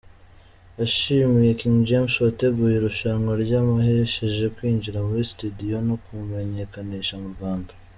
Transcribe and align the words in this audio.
Yashimiye 0.79 1.49
King 1.59 1.77
James 1.87 2.15
wateguye 2.23 2.75
irushanwa 2.77 3.31
ryamuhesheje 3.43 4.45
kwinjira 4.55 4.99
muri 5.07 5.21
studio 5.31 5.75
no 5.87 5.95
kumumenyekanisha 6.03 7.15
mu 7.23 7.29
Rwanda. 7.35 7.71